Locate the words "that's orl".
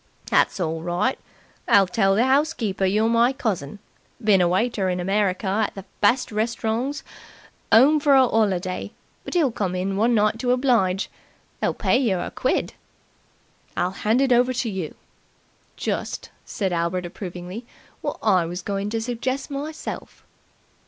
0.31-0.81